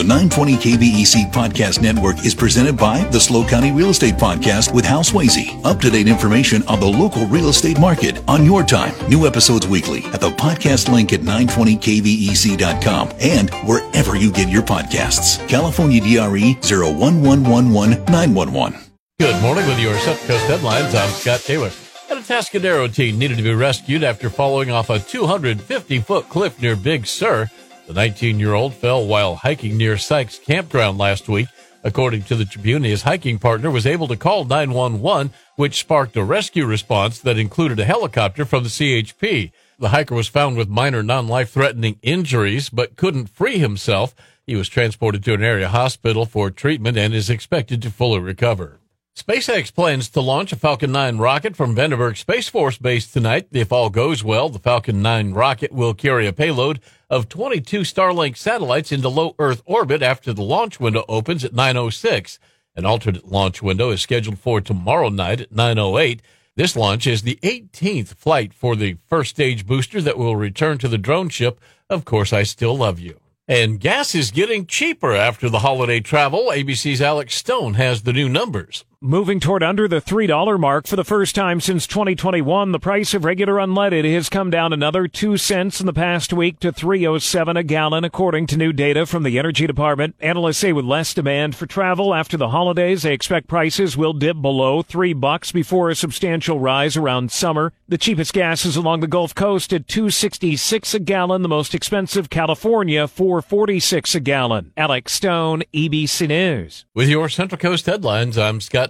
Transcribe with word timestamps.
The 0.00 0.06
920 0.06 0.54
KVEC 0.54 1.30
Podcast 1.30 1.82
Network 1.82 2.24
is 2.24 2.34
presented 2.34 2.74
by 2.74 3.04
the 3.08 3.20
SLO 3.20 3.46
County 3.46 3.70
Real 3.70 3.90
Estate 3.90 4.14
Podcast 4.14 4.72
with 4.72 4.86
Hal 4.86 5.02
Swayze. 5.02 5.62
Up 5.62 5.78
to 5.80 5.90
date 5.90 6.08
information 6.08 6.66
on 6.68 6.80
the 6.80 6.86
local 6.86 7.26
real 7.26 7.50
estate 7.50 7.78
market 7.78 8.26
on 8.26 8.46
your 8.46 8.62
time. 8.62 8.94
New 9.10 9.26
episodes 9.26 9.68
weekly 9.68 10.02
at 10.06 10.22
the 10.22 10.30
podcast 10.30 10.90
link 10.90 11.12
at 11.12 11.20
920kvec.com 11.20 13.10
and 13.20 13.50
wherever 13.66 14.16
you 14.16 14.32
get 14.32 14.48
your 14.48 14.62
podcasts. 14.62 15.46
California 15.50 16.00
DRE 16.00 16.56
01111 16.62 18.72
Good 19.20 19.42
morning 19.42 19.66
with 19.66 19.78
your 19.78 19.98
Central 19.98 20.28
Coast 20.28 20.46
headlines. 20.46 20.94
I'm 20.94 21.10
Scott 21.10 21.40
Taylor. 21.40 21.70
And 22.08 22.20
Atascadero 22.20 22.90
teen 22.90 23.18
needed 23.18 23.36
to 23.36 23.42
be 23.42 23.52
rescued 23.52 24.02
after 24.02 24.30
falling 24.30 24.70
off 24.70 24.88
a 24.88 24.98
250 24.98 25.98
foot 25.98 26.30
cliff 26.30 26.58
near 26.62 26.74
Big 26.74 27.06
Sur. 27.06 27.50
The 27.90 27.96
19 27.96 28.38
year 28.38 28.54
old 28.54 28.74
fell 28.74 29.04
while 29.04 29.34
hiking 29.34 29.76
near 29.76 29.98
Sykes 29.98 30.38
Campground 30.38 30.96
last 30.96 31.28
week. 31.28 31.48
According 31.82 32.22
to 32.24 32.36
the 32.36 32.44
Tribune, 32.44 32.84
his 32.84 33.02
hiking 33.02 33.40
partner 33.40 33.68
was 33.68 33.84
able 33.84 34.06
to 34.06 34.16
call 34.16 34.44
911, 34.44 35.32
which 35.56 35.80
sparked 35.80 36.16
a 36.16 36.22
rescue 36.22 36.66
response 36.66 37.18
that 37.18 37.36
included 37.36 37.80
a 37.80 37.84
helicopter 37.84 38.44
from 38.44 38.62
the 38.62 38.68
CHP. 38.68 39.50
The 39.80 39.88
hiker 39.88 40.14
was 40.14 40.28
found 40.28 40.56
with 40.56 40.68
minor 40.68 41.02
non 41.02 41.26
life 41.26 41.50
threatening 41.50 41.98
injuries, 42.00 42.70
but 42.70 42.94
couldn't 42.94 43.26
free 43.26 43.58
himself. 43.58 44.14
He 44.46 44.54
was 44.54 44.68
transported 44.68 45.24
to 45.24 45.34
an 45.34 45.42
area 45.42 45.68
hospital 45.68 46.26
for 46.26 46.48
treatment 46.48 46.96
and 46.96 47.12
is 47.12 47.28
expected 47.28 47.82
to 47.82 47.90
fully 47.90 48.20
recover. 48.20 48.78
SpaceX 49.16 49.74
plans 49.74 50.08
to 50.08 50.20
launch 50.20 50.52
a 50.52 50.56
Falcon 50.56 50.92
9 50.92 51.18
rocket 51.18 51.56
from 51.56 51.74
Vandenberg 51.74 52.16
Space 52.16 52.48
Force 52.48 52.78
Base 52.78 53.10
tonight. 53.10 53.48
If 53.50 53.72
all 53.72 53.90
goes 53.90 54.24
well, 54.24 54.48
the 54.48 54.58
Falcon 54.58 55.02
9 55.02 55.34
rocket 55.34 55.72
will 55.72 55.94
carry 55.94 56.26
a 56.26 56.32
payload 56.32 56.80
of 57.10 57.28
22 57.28 57.80
Starlink 57.80 58.36
satellites 58.36 58.92
into 58.92 59.08
low 59.08 59.34
Earth 59.38 59.62
orbit 59.66 60.00
after 60.00 60.32
the 60.32 60.42
launch 60.42 60.80
window 60.80 61.04
opens 61.08 61.44
at 61.44 61.52
906. 61.52 62.38
An 62.76 62.86
alternate 62.86 63.26
launch 63.26 63.60
window 63.60 63.90
is 63.90 64.00
scheduled 64.00 64.38
for 64.38 64.60
tomorrow 64.60 65.08
night 65.08 65.40
at 65.40 65.52
908. 65.52 66.22
This 66.56 66.76
launch 66.76 67.06
is 67.06 67.22
the 67.22 67.38
18th 67.42 68.14
flight 68.14 68.54
for 68.54 68.74
the 68.74 68.96
first 69.08 69.30
stage 69.30 69.66
booster 69.66 70.00
that 70.00 70.18
will 70.18 70.36
return 70.36 70.78
to 70.78 70.88
the 70.88 70.98
drone 70.98 71.28
ship. 71.28 71.60
Of 71.90 72.04
course, 72.04 72.32
I 72.32 72.44
still 72.44 72.76
love 72.76 73.00
you. 73.00 73.18
And 73.48 73.80
gas 73.80 74.14
is 74.14 74.30
getting 74.30 74.66
cheaper 74.66 75.12
after 75.12 75.48
the 75.48 75.58
holiday 75.58 76.00
travel. 76.00 76.50
ABC's 76.52 77.02
Alex 77.02 77.34
Stone 77.34 77.74
has 77.74 78.02
the 78.02 78.12
new 78.12 78.28
numbers. 78.28 78.84
Moving 79.02 79.40
toward 79.40 79.62
under 79.62 79.88
the 79.88 80.02
$3 80.02 80.60
mark 80.60 80.86
for 80.86 80.94
the 80.94 81.04
first 81.04 81.34
time 81.34 81.58
since 81.58 81.86
2021, 81.86 82.70
the 82.70 82.78
price 82.78 83.14
of 83.14 83.24
regular 83.24 83.54
unleaded 83.54 84.04
has 84.12 84.28
come 84.28 84.50
down 84.50 84.74
another 84.74 85.08
2 85.08 85.38
cents 85.38 85.80
in 85.80 85.86
the 85.86 85.94
past 85.94 86.34
week 86.34 86.60
to 86.60 86.70
307 86.70 87.56
a 87.56 87.62
gallon 87.62 88.04
according 88.04 88.46
to 88.48 88.58
new 88.58 88.74
data 88.74 89.06
from 89.06 89.22
the 89.22 89.38
Energy 89.38 89.66
Department. 89.66 90.16
Analysts 90.20 90.58
say 90.58 90.74
with 90.74 90.84
less 90.84 91.14
demand 91.14 91.56
for 91.56 91.64
travel 91.64 92.12
after 92.12 92.36
the 92.36 92.50
holidays, 92.50 93.00
they 93.00 93.14
expect 93.14 93.48
prices 93.48 93.96
will 93.96 94.12
dip 94.12 94.42
below 94.42 94.82
3 94.82 95.14
bucks 95.14 95.50
before 95.50 95.88
a 95.88 95.94
substantial 95.94 96.60
rise 96.60 96.94
around 96.94 97.32
summer. 97.32 97.72
The 97.88 97.96
cheapest 97.96 98.34
gas 98.34 98.66
is 98.66 98.76
along 98.76 99.00
the 99.00 99.06
Gulf 99.06 99.34
Coast 99.34 99.72
at 99.72 99.88
266 99.88 100.92
a 100.92 100.98
gallon, 100.98 101.40
the 101.40 101.48
most 101.48 101.74
expensive 101.74 102.28
California 102.28 103.08
446 103.08 104.14
a 104.14 104.20
gallon. 104.20 104.72
Alex 104.76 105.14
Stone, 105.14 105.62
ABC 105.72 106.28
News. 106.28 106.84
With 106.94 107.08
your 107.08 107.30
Central 107.30 107.58
Coast 107.58 107.86
headlines, 107.86 108.36
I'm 108.36 108.60
Scott 108.60 108.89